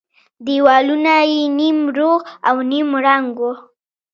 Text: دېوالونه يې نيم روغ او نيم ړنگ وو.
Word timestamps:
دېوالونه 0.45 1.15
يې 1.31 1.41
نيم 1.59 1.79
روغ 1.97 2.19
او 2.49 2.55
نيم 2.71 2.89
ړنگ 3.03 3.35
وو. 3.41 3.51